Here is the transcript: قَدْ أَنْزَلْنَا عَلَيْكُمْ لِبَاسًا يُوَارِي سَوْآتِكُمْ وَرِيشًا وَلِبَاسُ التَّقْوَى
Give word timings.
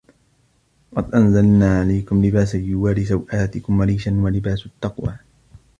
قَدْ 0.95 1.13
أَنْزَلْنَا 1.15 1.79
عَلَيْكُمْ 1.79 2.25
لِبَاسًا 2.25 2.57
يُوَارِي 2.57 3.05
سَوْآتِكُمْ 3.05 3.79
وَرِيشًا 3.79 4.11
وَلِبَاسُ 4.11 4.65
التَّقْوَى 4.65 5.19